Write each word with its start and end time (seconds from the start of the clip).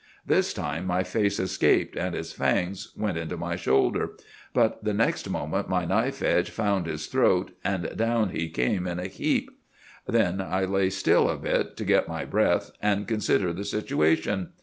This 0.25 0.51
time 0.51 0.87
my 0.87 1.03
face 1.03 1.39
escaped, 1.39 1.95
and 1.95 2.15
his 2.15 2.33
fangs 2.33 2.91
went 2.97 3.19
into 3.19 3.37
my 3.37 3.55
shoulder; 3.55 4.13
but 4.51 4.83
the 4.83 4.95
next 4.95 5.29
moment 5.29 5.69
my 5.69 5.85
knife 5.85 6.23
edge 6.23 6.49
found 6.49 6.87
his 6.87 7.05
throat, 7.05 7.51
and 7.63 7.95
down 7.95 8.29
he 8.29 8.49
came 8.49 8.87
in 8.87 8.97
a 8.97 9.05
heap. 9.05 9.51
Then 10.07 10.41
I 10.41 10.65
lay 10.65 10.89
still 10.89 11.29
a 11.29 11.37
bit, 11.37 11.77
to 11.77 11.85
get 11.85 12.07
my 12.07 12.25
breath 12.25 12.71
and 12.81 13.07
consider 13.07 13.53
the 13.53 13.63
situation. 13.63 14.53